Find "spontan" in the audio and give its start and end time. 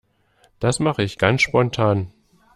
1.43-2.11